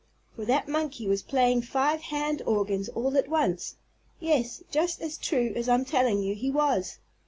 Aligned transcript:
For 0.35 0.45
that 0.45 0.67
monkey 0.67 1.07
was 1.07 1.21
playing 1.21 1.61
five 1.61 2.01
hand 2.01 2.41
organs 2.47 2.89
all 2.89 3.15
at 3.15 3.27
once. 3.27 3.75
Yes, 4.19 4.63
just 4.71 4.99
as 4.99 5.15
true 5.15 5.53
as 5.55 5.69
I'm 5.69 5.85
telling 5.85 6.23
you, 6.23 6.33
he 6.33 6.49
was. 6.49 6.97